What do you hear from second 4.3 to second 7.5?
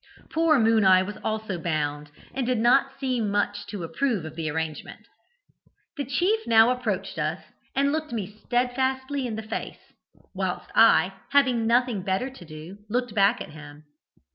the arrangement. "The chief now approached us,